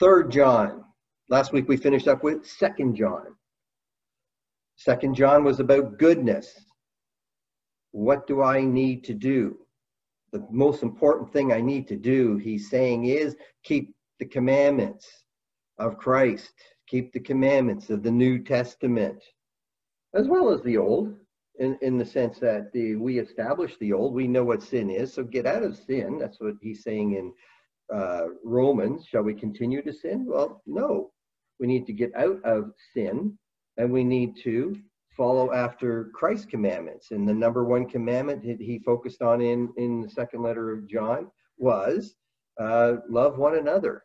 [0.00, 0.84] Third John.
[1.28, 3.34] Last week we finished up with Second John.
[4.76, 6.54] Second John was about goodness.
[7.90, 9.58] What do I need to do?
[10.30, 13.34] The most important thing I need to do, he's saying, is
[13.64, 15.24] keep the commandments
[15.78, 16.52] of Christ,
[16.86, 19.22] keep the commandments of the New Testament,
[20.14, 21.14] as well as the Old,
[21.58, 25.12] in, in the sense that the, we establish the Old, we know what sin is,
[25.12, 26.18] so get out of sin.
[26.18, 27.32] That's what he's saying in
[27.92, 29.06] uh, Romans.
[29.06, 30.26] Shall we continue to sin?
[30.26, 31.10] Well, no.
[31.60, 33.36] We need to get out of sin
[33.76, 34.76] and we need to
[35.16, 37.10] follow after Christ's commandments.
[37.10, 40.88] And the number one commandment that he focused on in, in the second letter of
[40.88, 42.14] John was
[42.60, 44.02] uh, love one another.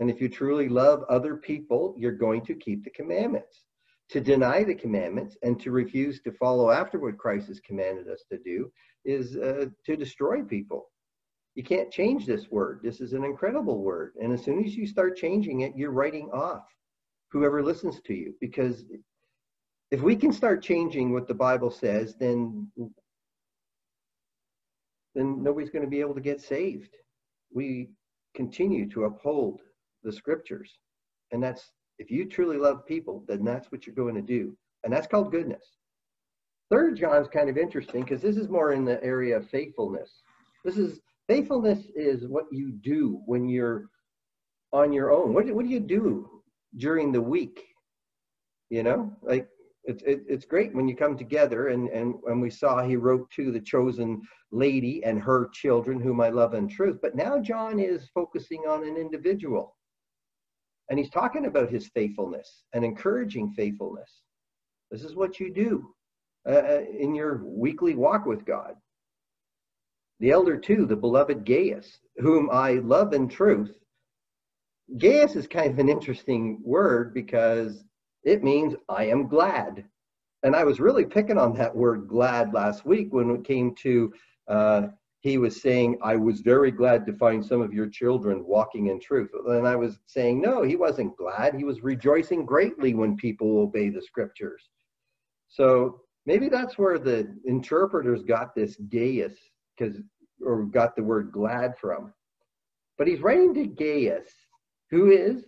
[0.00, 3.64] And if you truly love other people, you're going to keep the commandments.
[4.10, 8.24] To deny the commandments and to refuse to follow after what Christ has commanded us
[8.30, 8.72] to do
[9.04, 10.90] is uh, to destroy people.
[11.58, 12.78] You can't change this word.
[12.84, 14.12] This is an incredible word.
[14.22, 16.62] And as soon as you start changing it, you're writing off
[17.32, 18.84] whoever listens to you because
[19.90, 22.70] if we can start changing what the Bible says, then
[25.16, 26.94] then nobody's going to be able to get saved.
[27.52, 27.90] We
[28.36, 29.60] continue to uphold
[30.04, 30.78] the scriptures.
[31.32, 34.56] And that's if you truly love people, then that's what you're going to do.
[34.84, 35.64] And that's called goodness.
[36.70, 40.22] Third John is kind of interesting because this is more in the area of faithfulness.
[40.64, 43.88] This is faithfulness is what you do when you're
[44.72, 45.32] on your own.
[45.32, 46.28] What, what do you do
[46.76, 47.64] during the week?
[48.70, 49.48] You know, like
[49.88, 53.28] it's it, it's great when you come together and and when we saw he wrote
[53.30, 54.20] to the chosen
[54.52, 58.86] lady and her children whom i love in truth but now john is focusing on
[58.86, 59.76] an individual
[60.90, 64.20] and he's talking about his faithfulness and encouraging faithfulness
[64.90, 65.94] this is what you do
[66.46, 68.74] uh, uh in your weekly walk with god
[70.20, 73.78] the elder too the beloved gaius whom i love in truth
[74.96, 77.84] gaius is kind of an interesting word because
[78.24, 79.84] it means I am glad.
[80.42, 84.12] And I was really picking on that word glad last week when it came to,
[84.46, 84.82] uh,
[85.20, 89.00] he was saying, I was very glad to find some of your children walking in
[89.00, 89.30] truth.
[89.48, 91.54] And I was saying, no, he wasn't glad.
[91.54, 94.68] He was rejoicing greatly when people obey the scriptures.
[95.48, 99.34] So maybe that's where the interpreters got this Gaius,
[99.78, 99.96] because
[100.44, 102.12] or got the word glad from.
[102.96, 104.28] But he's writing to Gaius,
[104.90, 105.44] who is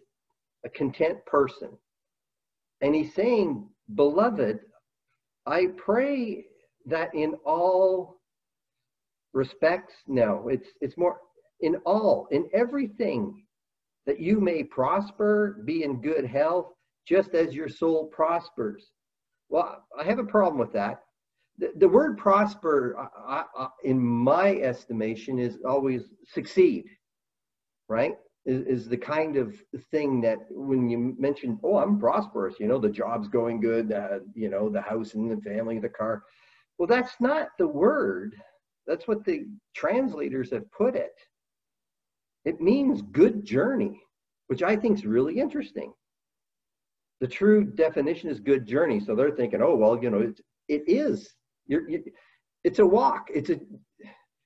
[0.64, 1.70] a content person.
[2.80, 4.60] And he's saying, Beloved,
[5.46, 6.44] I pray
[6.86, 8.20] that in all
[9.32, 11.20] respects, no, it's it's more
[11.60, 13.44] in all, in everything,
[14.06, 16.72] that you may prosper, be in good health,
[17.06, 18.90] just as your soul prospers.
[19.50, 21.02] Well, I have a problem with that.
[21.76, 26.84] The, word prosper, I, I, in my estimation, is always succeed,
[27.88, 28.16] right?
[28.46, 29.54] is, is the kind of
[29.90, 34.20] thing that when you mention, oh, I'm prosperous, you know, the job's going good, uh,
[34.34, 36.22] you know, the house and the family, the car.
[36.78, 38.34] Well, that's not the word.
[38.86, 39.44] That's what the
[39.74, 41.12] translators have put it.
[42.44, 44.00] It means good journey,
[44.46, 45.92] which I think is really interesting.
[47.20, 48.98] The true definition is good journey.
[48.98, 51.34] So they're thinking, oh, well, you know, it, it is.
[51.70, 52.02] You're, you,
[52.64, 53.28] it's a walk.
[53.32, 53.60] It's a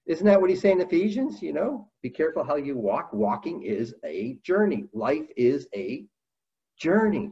[0.06, 1.40] isn't that what he's saying in Ephesians?
[1.40, 3.12] You know, be careful how you walk.
[3.14, 4.84] Walking is a journey.
[4.92, 6.04] Life is a
[6.78, 7.30] journey.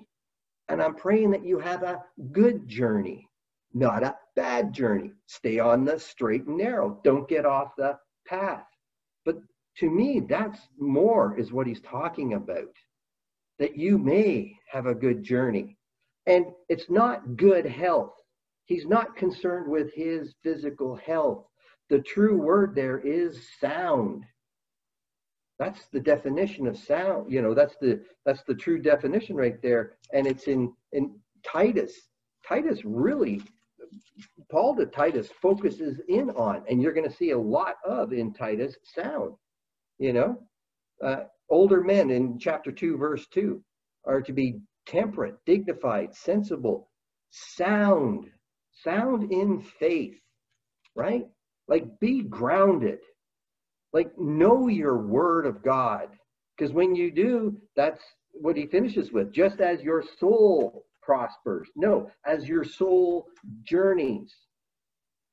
[0.68, 3.28] And I'm praying that you have a good journey,
[3.74, 5.12] not a bad journey.
[5.26, 6.98] Stay on the straight and narrow.
[7.04, 8.64] Don't get off the path.
[9.26, 9.36] But
[9.78, 12.74] to me, that's more is what he's talking about.
[13.58, 15.76] That you may have a good journey.
[16.24, 18.14] And it's not good health.
[18.72, 21.44] He's not concerned with his physical health.
[21.90, 24.24] The true word there is sound.
[25.58, 29.98] That's the definition of sound you know that's the that's the true definition right there.
[30.14, 31.92] And it's in in titus.
[32.48, 33.42] Titus really
[34.50, 38.32] paul to titus focuses in on and you're going to see a lot of in
[38.32, 39.34] titus sound
[39.98, 40.38] you know?
[41.04, 43.62] Uh, older men in chapter 2 verse 2
[44.06, 46.88] are to be temperate dignified sensible
[47.30, 48.30] sound
[48.82, 50.18] sound in faith
[50.94, 51.26] right
[51.68, 52.98] like, be grounded.
[53.92, 56.08] Like, know your word of God.
[56.56, 58.02] Because when you do, that's
[58.32, 61.68] what he finishes with just as your soul prospers.
[61.76, 63.26] No, as your soul
[63.64, 64.34] journeys.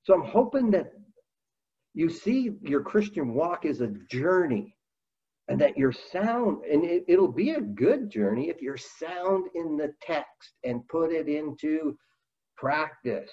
[0.03, 0.91] So I'm hoping that
[1.93, 4.75] you see your Christian walk as a journey
[5.47, 9.77] and that you're sound, and it, it'll be a good journey if you're sound in
[9.77, 11.97] the text and put it into
[12.59, 13.31] practice.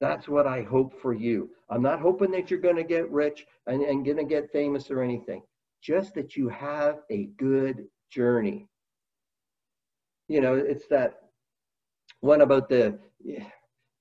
[0.00, 1.50] That's what I hope for you.
[1.70, 4.90] I'm not hoping that you're going to get rich and, and going to get famous
[4.90, 5.42] or anything.
[5.82, 8.68] Just that you have a good journey.
[10.28, 11.14] You know, it's that
[12.20, 12.98] one about the,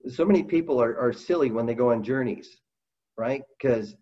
[0.07, 2.49] so many people are, are silly when they go on journeys,
[3.17, 3.43] right?
[3.57, 3.95] Because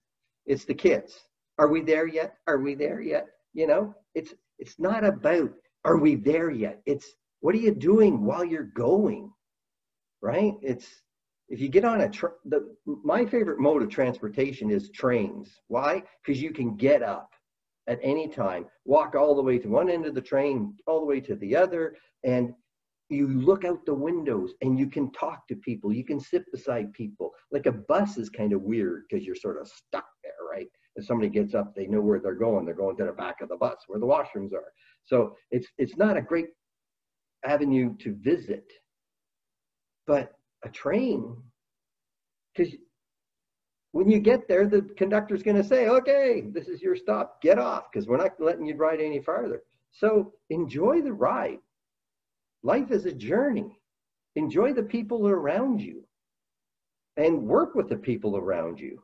[0.45, 1.19] it's the kids.
[1.57, 2.35] Are we there yet?
[2.47, 3.27] Are we there yet?
[3.53, 5.51] You know, it's it's not about
[5.85, 6.81] are we there yet?
[6.85, 7.07] It's
[7.41, 9.31] what are you doing while you're going?
[10.21, 10.53] Right?
[10.62, 10.88] It's
[11.50, 12.09] if you get on a
[12.45, 15.59] the my favorite mode of transportation is trains.
[15.68, 16.03] Why?
[16.23, 17.29] Because you can get up
[17.88, 21.06] at any time, walk all the way to one end of the train, all the
[21.06, 22.53] way to the other, and
[23.09, 25.91] you look out the windows and you can talk to people.
[25.91, 27.31] You can sit beside people.
[27.51, 30.67] Like a bus is kind of weird because you're sort of stuck there, right?
[30.95, 32.65] If somebody gets up, they know where they're going.
[32.65, 34.71] They're going to the back of the bus where the washrooms are.
[35.03, 36.47] So it's it's not a great
[37.45, 38.65] avenue to visit.
[40.11, 40.33] But
[40.65, 41.37] a train,
[42.53, 42.73] because
[43.93, 47.57] when you get there, the conductor's going to say, okay, this is your stop, get
[47.57, 49.63] off, because we're not letting you ride any farther.
[49.89, 51.59] So enjoy the ride.
[52.61, 53.79] Life is a journey.
[54.35, 56.03] Enjoy the people around you
[57.15, 59.01] and work with the people around you,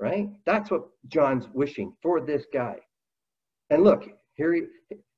[0.00, 0.28] right?
[0.44, 2.78] That's what John's wishing for this guy.
[3.70, 4.62] And look, here he,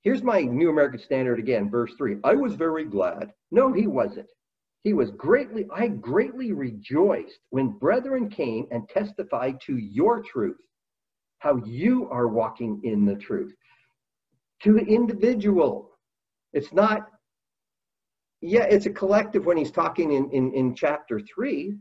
[0.02, 2.16] here's my New American Standard again, verse 3.
[2.24, 3.32] I was very glad.
[3.50, 4.28] No, he wasn't.
[4.84, 10.60] He was greatly, I greatly rejoiced when brethren came and testified to your truth,
[11.40, 13.54] how you are walking in the truth.
[14.62, 15.90] To the individual,
[16.52, 17.08] it's not,
[18.40, 21.76] yeah, it's a collective when he's talking in, in, in chapter three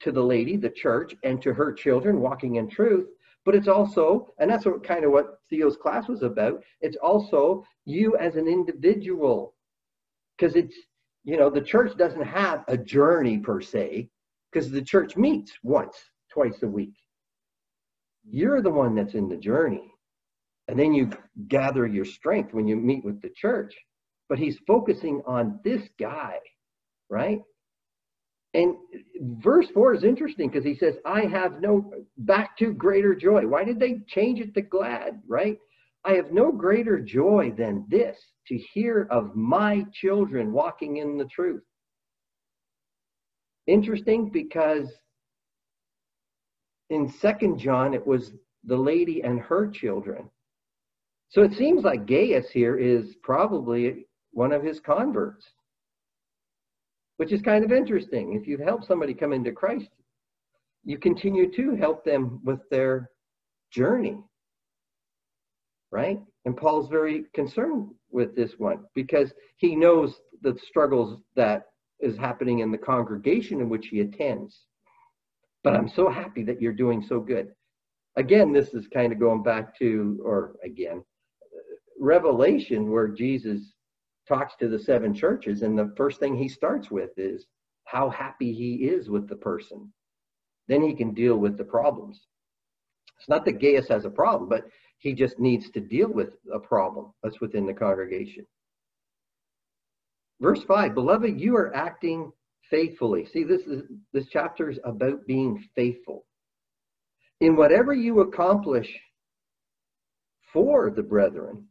[0.00, 3.08] to the lady, the church, and to her children walking in truth.
[3.44, 7.64] But it's also, and that's what kind of what Theo's class was about, it's also
[7.84, 9.54] you as an individual.
[10.36, 10.76] Because it's
[11.24, 14.08] you know, the church doesn't have a journey per se,
[14.50, 15.96] because the church meets once,
[16.30, 16.94] twice a week.
[18.28, 19.92] You're the one that's in the journey.
[20.68, 21.10] And then you
[21.48, 23.74] gather your strength when you meet with the church.
[24.28, 26.38] But he's focusing on this guy,
[27.10, 27.40] right?
[28.54, 28.76] And
[29.20, 33.46] verse 4 is interesting because he says, I have no, back to greater joy.
[33.46, 35.58] Why did they change it to glad, right?
[36.04, 38.18] I have no greater joy than this
[38.48, 41.62] to hear of my children walking in the truth.
[43.68, 44.88] Interesting because
[46.90, 48.32] in Second John it was
[48.64, 50.28] the lady and her children.
[51.28, 55.46] So it seems like Gaius here is probably one of his converts,
[57.16, 58.34] which is kind of interesting.
[58.34, 59.88] If you've helped somebody come into Christ,
[60.84, 63.08] you continue to help them with their
[63.70, 64.18] journey
[65.92, 66.18] right?
[66.44, 71.66] And Paul's very concerned with this one because he knows the struggles that
[72.00, 74.62] is happening in the congregation in which he attends.
[75.62, 77.48] But I'm so happy that you're doing so good.
[78.16, 81.04] Again, this is kind of going back to, or again,
[82.00, 83.72] Revelation, where Jesus
[84.26, 87.46] talks to the seven churches, and the first thing he starts with is
[87.84, 89.92] how happy he is with the person.
[90.66, 92.20] Then he can deal with the problems.
[93.18, 94.64] It's not that Gaius has a problem, but
[95.02, 98.46] he just needs to deal with a problem that's within the congregation.
[100.40, 102.30] Verse 5, beloved, you are acting
[102.70, 103.26] faithfully.
[103.26, 103.82] See, this is
[104.12, 106.24] this chapter is about being faithful.
[107.40, 108.96] In whatever you accomplish
[110.52, 111.66] for the brethren,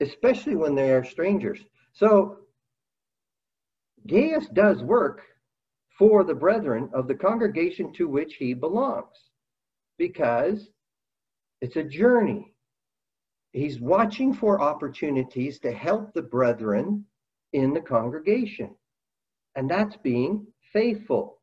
[0.00, 1.60] especially when they are strangers.
[1.92, 2.38] So
[4.06, 5.20] Gaius does work
[5.98, 9.30] for the brethren of the congregation to which he belongs
[9.98, 10.70] because
[11.60, 12.54] it's a journey.
[13.52, 17.04] He's watching for opportunities to help the brethren
[17.52, 18.74] in the congregation.
[19.56, 21.38] And that's being faithful.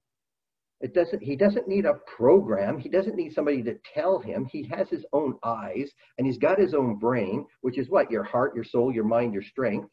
[0.81, 2.77] It doesn't he doesn't need a program.
[2.77, 4.45] He doesn't need somebody to tell him.
[4.45, 8.12] He has his own eyes and he's got his own brain, which is what?
[8.12, 9.89] Your heart, your soul, your mind, your strength.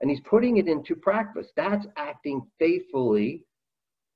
[0.00, 1.48] And he's putting it into practice.
[1.56, 3.44] That's acting faithfully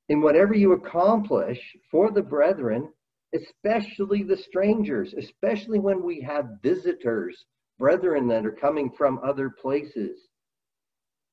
[0.08, 1.58] in whatever you accomplish
[1.90, 2.90] for the brethren
[3.34, 7.44] especially the strangers, especially when we have visitors,
[7.78, 10.28] brethren that are coming from other places.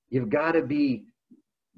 [0.10, 1.06] You've got to be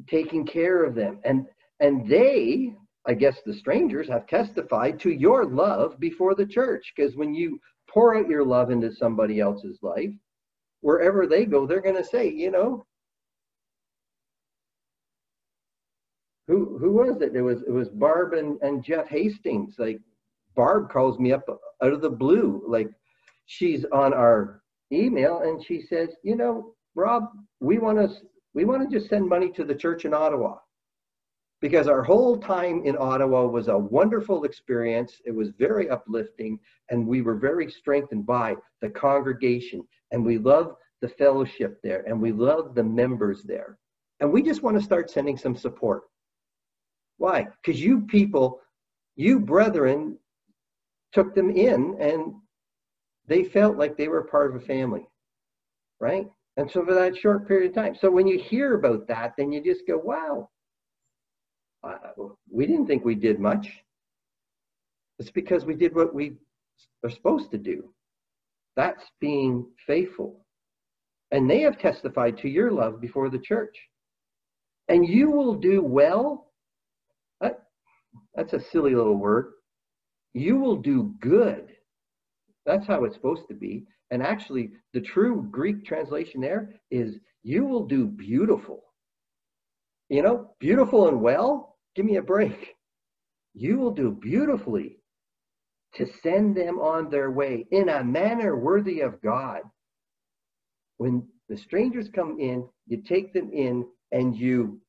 [0.08, 1.20] taking care of them.
[1.24, 1.46] And
[1.80, 2.74] and they,
[3.08, 7.60] I guess the strangers have testified to your love before the church because when you
[7.90, 10.12] pour out your love into somebody else's life,
[10.82, 12.86] wherever they go, they're going to say, you know,
[16.80, 17.36] who was it?
[17.36, 19.76] It was it was Barb and, and Jeff Hastings.
[19.78, 20.00] Like
[20.56, 21.46] Barb calls me up
[21.84, 22.90] out of the blue, like
[23.46, 27.26] she's on our email, and she says, "You know, Rob,
[27.60, 28.16] we want to
[28.54, 30.58] we want to just send money to the church in Ottawa."
[31.62, 35.22] because our whole time in Ottawa was a wonderful experience.
[35.26, 36.60] It was very uplifting,
[36.90, 42.22] and we were very strengthened by the congregation, and we love the fellowship there, and
[42.22, 43.78] we love the members there.
[44.22, 46.04] And we just want to start sending some support.
[47.20, 47.48] Why?
[47.62, 48.62] Because you people,
[49.16, 50.18] you brethren,
[51.12, 52.34] took them in and
[53.28, 55.06] they felt like they were part of a family,
[56.00, 56.28] right?
[56.58, 57.96] And so for that short period of time.
[58.00, 60.50] So when you hear about that, then you just go, wow,
[61.84, 61.98] uh,
[62.50, 63.70] we didn't think we did much.
[65.20, 66.38] It's because we did what we
[67.04, 67.94] are supposed to do.
[68.76, 70.46] That's being faithful.
[71.32, 73.78] And they have testified to your love before the church.
[74.88, 76.49] And you will do well.
[78.40, 79.52] That, that's a silly little word.
[80.34, 81.74] You will do good.
[82.66, 83.86] That's how it's supposed to be.
[84.12, 88.84] And actually, the true Greek translation there is you will do beautiful.
[90.10, 92.76] You know, beautiful and well, give me a break.
[93.54, 95.00] You will do beautifully
[95.96, 99.62] to send them on their way in a manner worthy of God.
[100.98, 104.80] When the strangers come in, you take them in and you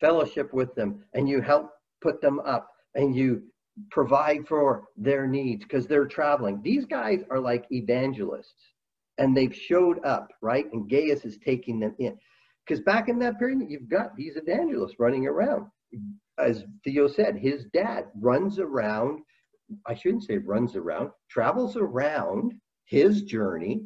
[0.00, 1.70] fellowship with them and you help
[2.04, 3.42] put them up and you
[3.90, 6.60] provide for their needs because they're traveling.
[6.62, 8.74] These guys are like evangelists
[9.18, 10.66] and they've showed up, right?
[10.72, 12.16] And Gaius is taking them in.
[12.66, 15.66] Because back in that period, you've got these evangelists running around.
[16.38, 19.20] As Theo said, his dad runs around,
[19.86, 22.52] I shouldn't say runs around, travels around
[22.84, 23.82] his journey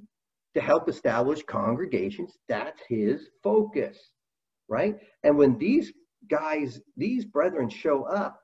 [0.54, 2.37] to help establish congregations.
[2.48, 3.98] That's his focus,
[4.68, 4.96] right?
[5.25, 5.92] And when these
[6.30, 8.40] guys, these brethren show up,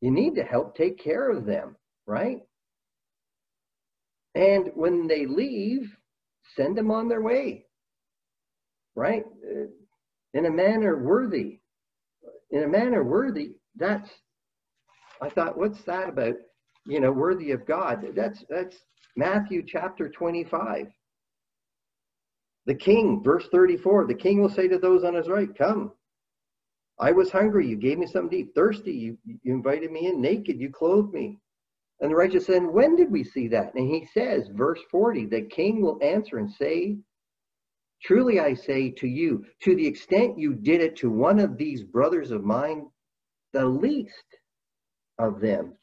[0.00, 2.40] you need to help take care of them, right?
[4.34, 5.94] And when they leave,
[6.56, 7.66] send them on their way,
[8.94, 9.24] right?
[9.44, 9.66] Uh,
[10.34, 11.60] in a manner worthy.
[12.50, 14.08] In a manner worthy, that's,
[15.22, 16.34] I thought, what's that about?
[16.86, 18.04] You know, worthy of God.
[18.16, 18.76] That's, that's
[19.16, 20.86] Matthew chapter 25.
[22.66, 25.92] The king, verse 34, the king will say to those on his right, Come,
[27.00, 28.54] I was hungry, you gave me something to eat.
[28.54, 30.20] Thirsty, you, you invited me in.
[30.20, 31.38] Naked, you clothed me.
[32.00, 33.74] And the righteous said, When did we see that?
[33.74, 36.98] And he says, verse 40, the king will answer and say,
[38.02, 41.82] Truly I say to you, to the extent you did it to one of these
[41.82, 42.86] brothers of mine,
[43.52, 44.12] the least
[45.18, 45.74] of them,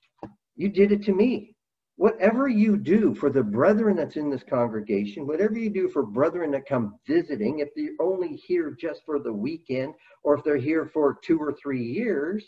[0.56, 1.57] you did it to me
[1.98, 6.52] whatever you do for the brethren that's in this congregation, whatever you do for brethren
[6.52, 10.90] that come visiting, if they're only here just for the weekend or if they're here
[10.94, 12.46] for two or three years,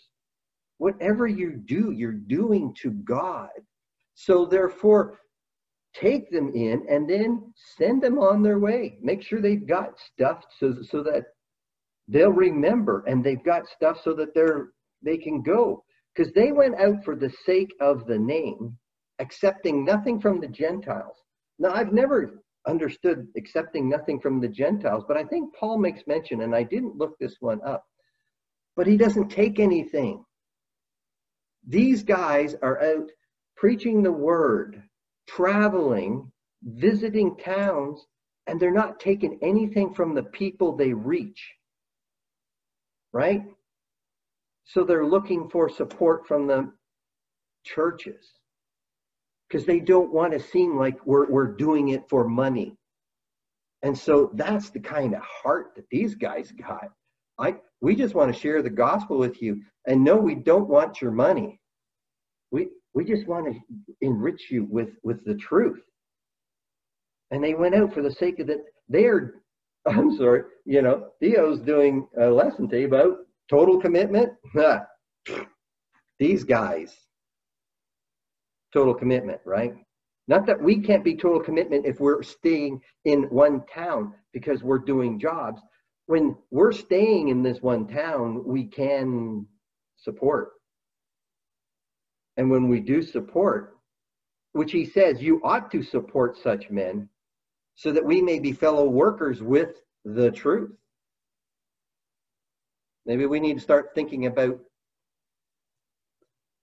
[0.78, 3.50] whatever you do, you're doing to God.
[4.14, 5.20] So therefore,
[5.96, 9.00] take them in and then send them on their way.
[9.02, 11.24] Make sure they've got stuff so, so that
[12.08, 14.70] they'll remember and they've got stuff so that they're
[15.02, 18.78] they can go because they went out for the sake of the name
[19.20, 21.18] accepting nothing from the Gentiles.
[21.60, 26.42] Now, I've never understood accepting nothing from the Gentiles, but I think Paul makes mention,
[26.42, 27.86] and I didn't look this one up,
[28.76, 30.24] but he doesn't take anything.
[31.68, 33.10] These guys are out
[33.58, 34.82] preaching the word,
[35.28, 36.32] traveling,
[36.64, 38.06] visiting towns,
[38.48, 41.54] and they're not taking anything from the people they reach.
[43.12, 43.44] Right?
[44.64, 46.72] So they're looking for support from the
[47.66, 48.39] churches
[49.50, 52.76] because they don't want to seem like we're, we're doing it for money.
[53.82, 56.90] And so that's the kind of heart that these guys got.
[57.40, 59.62] I, we just want to share the gospel with you.
[59.88, 61.60] And no, we don't want your money.
[62.52, 63.60] We, we just want to
[64.02, 65.82] enrich you with, with the truth.
[67.32, 68.64] And they went out for the sake of that.
[68.90, 69.36] They're,
[69.88, 73.18] I'm sorry, you know, Theo's doing a lesson today about
[73.50, 74.34] total commitment.
[76.20, 76.94] These guys,
[78.74, 79.74] total commitment, right?
[80.28, 84.78] Not that we can't be total commitment if we're staying in one town because we're
[84.78, 85.62] doing jobs.
[86.06, 89.48] When we're staying in this one town, we can
[89.98, 90.52] support.
[92.38, 93.78] And when we do support,
[94.54, 97.10] which he says you ought to support such men
[97.76, 100.72] so that we may be fellow workers with the truth.
[103.06, 104.60] Maybe we need to start thinking about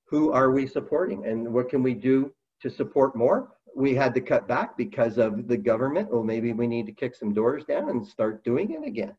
[0.08, 2.32] who are we supporting and what can we do
[2.62, 3.52] to support more?
[3.74, 6.10] We had to cut back because of the government.
[6.10, 9.14] Well, maybe we need to kick some doors down and start doing it again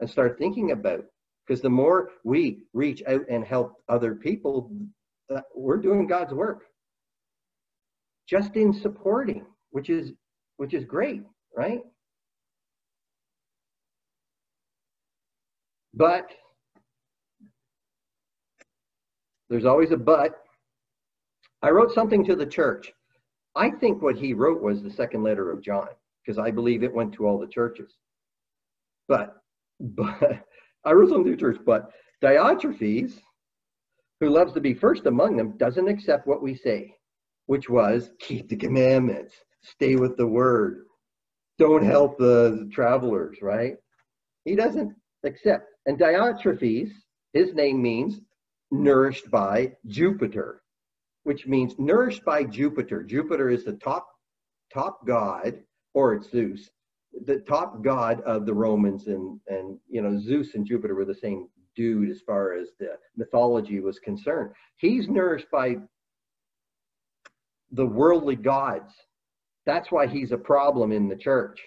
[0.00, 1.04] and start thinking about
[1.46, 4.70] because the more we reach out and help other people,
[5.34, 6.64] uh, we're doing God's work
[8.28, 10.12] just in supporting, which is
[10.56, 11.22] which is great,
[11.56, 11.80] right?
[15.92, 16.30] But
[19.54, 20.32] There's always a but.
[21.62, 22.92] I wrote something to the church.
[23.54, 25.86] I think what he wrote was the second letter of John
[26.20, 27.94] because I believe it went to all the churches.
[29.06, 29.36] But,
[29.78, 30.44] but
[30.84, 33.20] I wrote something to the church, but Diotrephes,
[34.18, 36.92] who loves to be first among them, doesn't accept what we say,
[37.46, 40.86] which was keep the commandments, stay with the word,
[41.60, 43.76] don't help the travelers, right?
[44.46, 45.68] He doesn't accept.
[45.86, 46.90] And Diotrephes,
[47.32, 48.20] his name means
[48.82, 50.62] nourished by Jupiter,
[51.22, 53.02] which means nourished by Jupiter.
[53.02, 54.08] Jupiter is the top
[54.72, 55.60] top god,
[55.94, 56.70] or it's Zeus,
[57.26, 61.14] the top god of the Romans, and and you know Zeus and Jupiter were the
[61.14, 64.52] same dude as far as the mythology was concerned.
[64.76, 65.76] He's nourished by
[67.72, 68.92] the worldly gods.
[69.66, 71.60] That's why he's a problem in the church,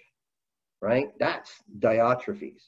[0.81, 1.09] right?
[1.19, 2.61] That's Diotrephes.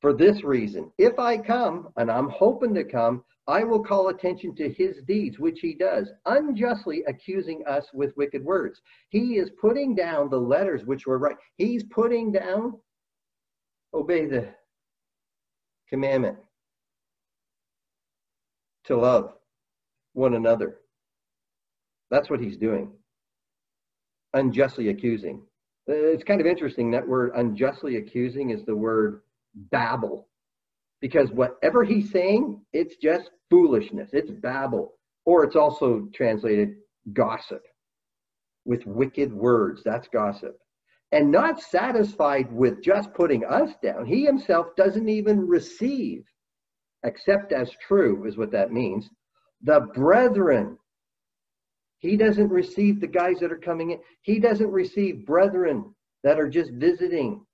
[0.00, 4.54] For this reason, if I come, and I'm hoping to come, I will call attention
[4.56, 8.80] to his deeds, which he does, unjustly accusing us with wicked words.
[9.10, 11.36] He is putting down the letters which were right.
[11.56, 12.78] He's putting down,
[13.92, 14.48] obey the
[15.88, 16.38] commandment
[18.84, 19.34] to love
[20.14, 20.76] one another.
[22.10, 22.90] That's what he's doing.
[24.32, 25.42] Unjustly accusing.
[25.88, 29.22] Uh, it's kind of interesting that word unjustly accusing is the word
[29.54, 30.28] babble.
[31.00, 34.10] Because whatever he's saying, it's just foolishness.
[34.12, 34.94] It's babble.
[35.24, 36.74] Or it's also translated
[37.12, 37.62] gossip
[38.64, 39.82] with wicked words.
[39.84, 40.56] That's gossip.
[41.12, 46.22] And not satisfied with just putting us down, he himself doesn't even receive,
[47.04, 49.08] accept as true, is what that means,
[49.62, 50.78] the brethren.
[51.98, 53.98] He doesn't receive the guys that are coming in.
[54.22, 57.44] He doesn't receive brethren that are just visiting.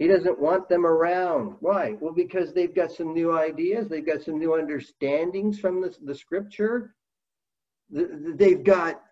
[0.00, 1.56] He doesn't want them around.
[1.60, 1.94] Why?
[2.00, 6.14] Well, because they've got some new ideas, they've got some new understandings from the, the
[6.14, 6.94] scripture.
[7.90, 9.02] They've got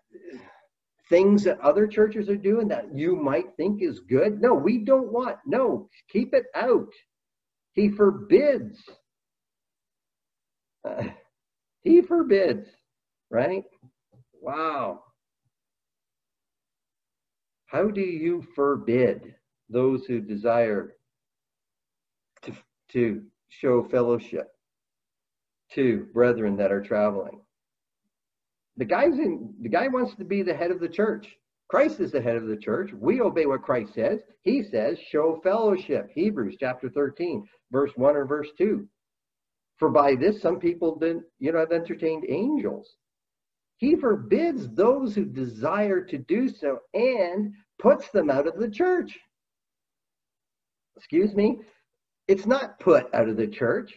[1.07, 4.41] things that other churches are doing that you might think is good.
[4.41, 5.37] No, we don't want.
[5.45, 6.91] No, keep it out.
[7.73, 8.81] He forbids.
[10.83, 11.03] Uh,
[11.83, 12.67] he forbids,
[13.29, 13.65] right?
[14.41, 15.03] Wow.
[17.67, 19.35] How do you forbid?
[19.69, 20.95] Those who desire
[22.43, 22.53] to,
[22.93, 24.47] to show fellowship
[25.73, 27.41] to brethren that are traveling.
[28.77, 31.27] The guy's in the guy wants to be the head of the church.
[31.67, 32.91] Christ is the head of the church.
[32.93, 34.21] We obey what Christ says.
[34.41, 36.09] He says, show fellowship.
[36.15, 38.87] Hebrews chapter 13, verse 1 or verse 2.
[39.77, 42.95] For by this some people didn't, you know, have entertained angels.
[43.77, 49.17] He forbids those who desire to do so and puts them out of the church
[50.99, 51.59] excuse me,
[52.27, 53.93] it's not put out of the church,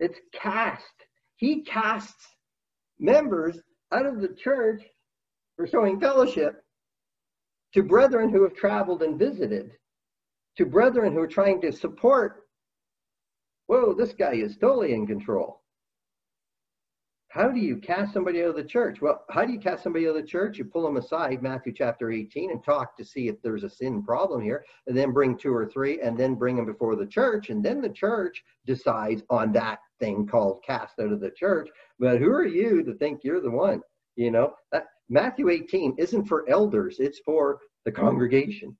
[0.00, 0.84] it's cast.
[1.36, 2.28] He casts
[2.98, 3.60] members
[3.92, 4.82] out of the church
[5.54, 6.64] for showing fellowship
[7.74, 9.72] to brethren who have traveled and visited,
[10.56, 12.44] to brethren who are trying to support.
[13.66, 15.60] Whoa, this guy is totally in control.
[17.36, 19.02] How do you cast somebody out of the church?
[19.02, 20.56] Well, how do you cast somebody out of the church?
[20.56, 24.02] You pull them aside, Matthew chapter 18, and talk to see if there's a sin
[24.02, 27.50] problem here, and then bring two or three, and then bring them before the church,
[27.50, 31.68] and then the church decides on that thing called cast out of the church.
[31.98, 33.82] But who are you to think you're the one?
[34.14, 38.74] You know, that, Matthew 18 isn't for elders, it's for the congregation.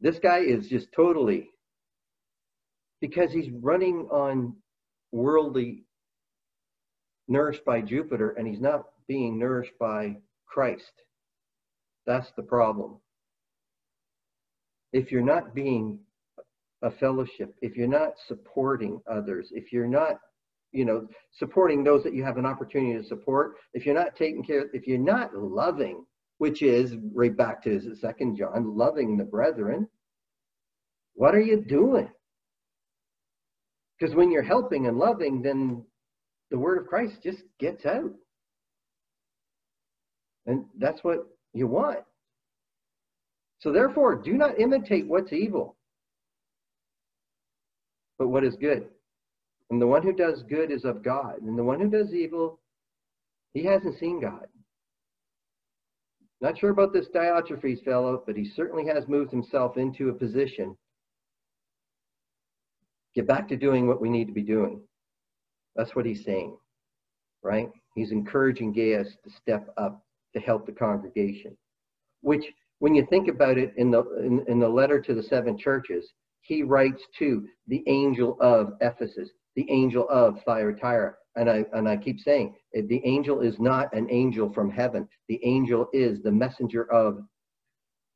[0.00, 1.50] This guy is just totally,
[3.00, 4.54] because he's running on
[5.10, 5.82] worldly
[7.28, 10.92] nourished by Jupiter and he's not being nourished by Christ.
[12.06, 12.96] That's the problem.
[14.92, 15.98] If you're not being
[16.82, 20.18] a fellowship, if you're not supporting others, if you're not,
[20.72, 24.44] you know, supporting those that you have an opportunity to support, if you're not taking
[24.44, 26.04] care, if you're not loving,
[26.38, 29.88] which is right back to second John, loving the brethren,
[31.14, 32.10] what are you doing?
[33.98, 35.82] Because when you're helping and loving, then
[36.50, 38.12] the word of Christ just gets out.
[40.46, 42.00] And that's what you want.
[43.58, 45.76] So therefore, do not imitate what's evil,
[48.18, 48.86] but what is good.
[49.70, 51.42] And the one who does good is of God.
[51.42, 52.60] And the one who does evil,
[53.52, 54.46] he hasn't seen God.
[56.40, 60.76] Not sure about this Diotrephes fellow, but he certainly has moved himself into a position.
[63.14, 64.82] Get back to doing what we need to be doing.
[65.76, 66.56] That's what he's saying,
[67.42, 67.70] right?
[67.94, 70.02] He's encouraging Gaius to step up
[70.34, 71.56] to help the congregation,
[72.22, 72.44] which
[72.78, 76.12] when you think about it in the, in, in the letter to the seven churches,
[76.42, 81.96] he writes to the angel of Ephesus, the angel of Thyatira, and I and I
[81.96, 85.08] keep saying eh, the angel is not an angel from heaven.
[85.28, 87.24] The angel is the messenger of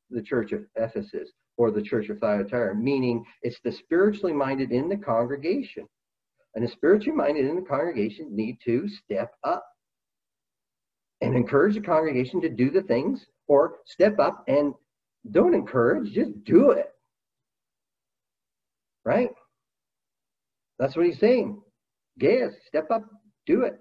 [0.09, 4.89] the church of Ephesus or the church of Thyatira, meaning it's the spiritually minded in
[4.89, 5.87] the congregation.
[6.55, 9.65] And the spiritually minded in the congregation need to step up
[11.21, 14.73] and encourage the congregation to do the things or step up and
[15.29, 16.87] don't encourage, just do it.
[19.05, 19.29] Right?
[20.79, 21.61] That's what he's saying.
[22.19, 23.03] Gaius, step up,
[23.45, 23.75] do it.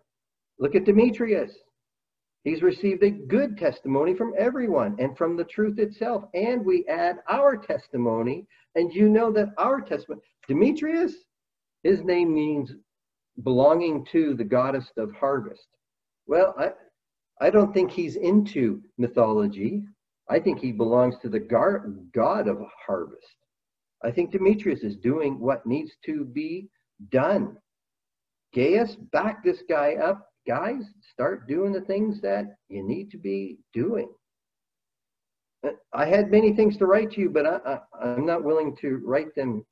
[0.59, 1.53] Look at Demetrius.
[2.45, 6.25] He's received a good testimony from everyone and from the truth itself.
[6.35, 8.47] And we add our testimony.
[8.75, 11.15] And you know that our testimony, Demetrius,
[11.83, 12.73] his name means
[13.43, 15.66] belonging to the goddess of harvest.
[16.27, 16.71] Well, I,
[17.40, 19.83] I don't think he's into mythology.
[20.29, 23.37] I think he belongs to the gar- god of harvest.
[24.05, 26.69] I think Demetrius is doing what needs to be
[27.11, 27.57] done.
[28.55, 33.59] Gaius, back this guy up guys, start doing the things that you need to be
[33.73, 34.09] doing.
[35.93, 39.35] I had many things to write to you, but I, am not willing to write
[39.35, 39.64] them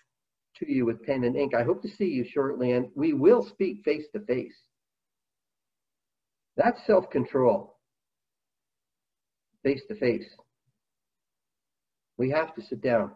[0.59, 1.55] to you with pen and ink.
[1.55, 4.57] I hope to see you shortly, and we will speak face to face.
[6.57, 7.77] That's self control,
[9.65, 10.29] face to face.
[12.17, 13.13] We have to sit down.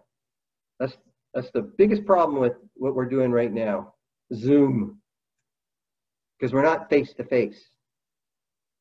[0.79, 0.97] That's,
[1.35, 3.95] that's the biggest problem with what we're doing right now
[4.35, 5.01] Zoom
[6.43, 7.69] because we're not face to face.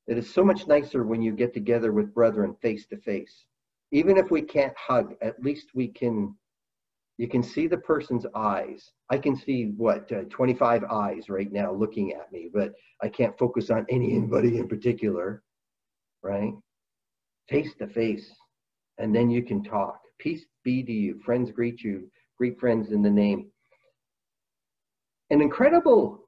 [0.07, 3.45] It is so much nicer when you get together with brethren face to face.
[3.91, 6.33] Even if we can't hug, at least we can,
[7.21, 8.93] you can see the person's eyes.
[9.11, 13.37] I can see what, uh, 25 eyes right now looking at me, but I can't
[13.37, 15.43] focus on anybody in particular,
[16.23, 16.51] right?
[17.47, 18.27] Face to face.
[18.97, 19.99] And then you can talk.
[20.17, 21.19] Peace be to you.
[21.23, 22.09] Friends greet you.
[22.39, 23.51] Greet friends in the name.
[25.29, 26.27] An incredible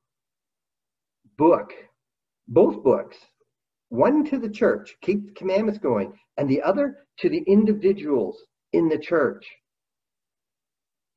[1.39, 1.73] book,
[2.47, 3.17] both books,
[3.89, 8.37] one to the church, keep the commandments going, and the other to the individuals
[8.73, 9.43] in the church.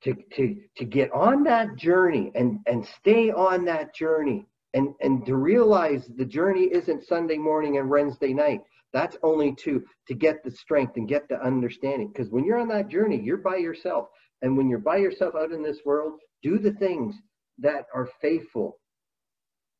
[0.04, 5.24] To, to, to get on that journey and, and stay on that journey and, and
[5.26, 8.60] to realize the journey isn't Sunday morning and Wednesday night.
[8.92, 12.12] That's only to, to get the strength and get the understanding.
[12.12, 14.08] Because when you're on that journey, you're by yourself.
[14.42, 17.16] And when you're by yourself out in this world, do the things
[17.58, 18.78] that are faithful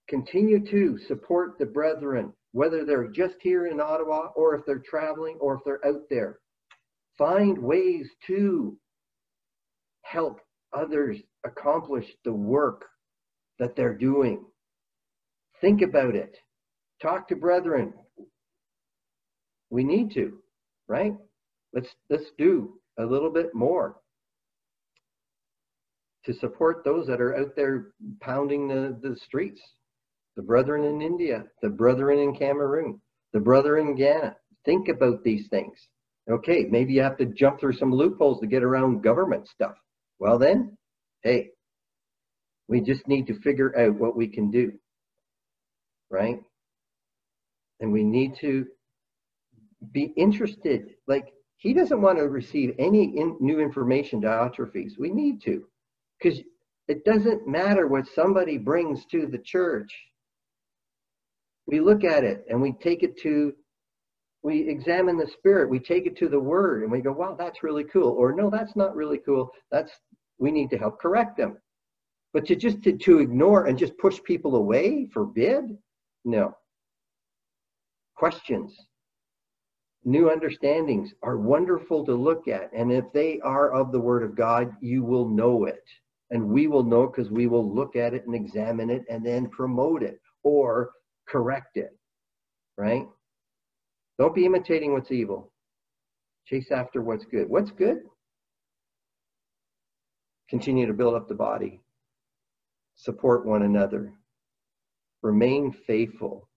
[0.09, 5.37] Continue to support the brethren, whether they're just here in Ottawa or if they're traveling
[5.40, 6.38] or if they're out there.
[7.18, 8.79] Find ways to
[10.11, 10.40] help
[10.73, 12.85] others accomplish the work
[13.59, 14.45] that they're doing.
[15.61, 16.37] Think about it.
[17.01, 17.95] Talk to brethren.
[19.71, 20.38] We need to,
[20.88, 21.14] right?
[21.73, 23.97] Let's let's do a little bit more
[26.25, 27.88] to support those that are out there
[28.21, 29.61] pounding the, the streets
[30.37, 33.01] the brethren in India, the brethren in Cameroon,
[33.33, 34.37] the brethren in Ghana.
[34.64, 35.79] Think about these things.
[36.31, 39.77] Okay, maybe you have to jump through some loopholes to get around government stuff.
[40.18, 40.76] Well, then,
[41.22, 41.50] hey,
[42.68, 44.72] we just need to figure out what we can do,
[46.11, 46.40] right?
[47.81, 48.66] And we need to
[49.92, 50.94] be interested.
[51.07, 54.98] Like, he doesn't want to receive any in, new information Diotrephes.
[54.98, 55.64] We need to,
[56.18, 56.40] because
[56.88, 59.92] it doesn't matter what somebody brings to the church
[61.66, 63.52] we look at it and we take it to
[64.46, 67.64] we examine the spirit we take it to the word and we go wow that's
[67.64, 69.50] really cool or no that's not really cool.
[69.72, 69.90] That's
[70.38, 71.59] we need to help correct them.
[72.32, 75.76] But to just to, to ignore and just push people away forbid?
[76.24, 76.56] No.
[78.14, 78.72] Questions.
[80.04, 84.37] New understandings are wonderful to look at and if they are of the word of
[84.37, 85.82] god you will know it.
[86.30, 89.48] And we will know because we will look at it and examine it and then
[89.48, 90.92] promote it or
[91.26, 91.96] correct it,
[92.78, 93.06] right?
[94.18, 95.52] Don't be imitating what's evil.
[96.46, 97.48] Chase after what's good.
[97.48, 97.98] What's good?
[100.48, 101.81] Continue to build up the body,
[102.94, 104.12] support one another,
[105.22, 106.48] remain faithful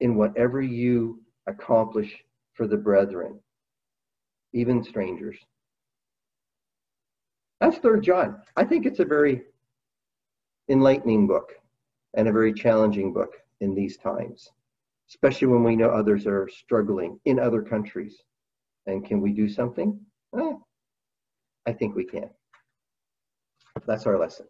[0.00, 2.24] in whatever you accomplish
[2.54, 3.38] for the brethren,
[4.54, 5.36] even strangers.
[7.60, 8.40] That's Third John.
[8.56, 9.42] I think it's a very
[10.70, 11.52] enlightening book
[12.14, 14.50] and a very challenging book in these times,
[15.10, 18.16] especially when we know others are struggling in other countries.
[18.86, 19.98] And can we do something?
[20.38, 20.52] Eh,
[21.66, 22.30] I think we can.
[23.86, 24.46] That's our lesson.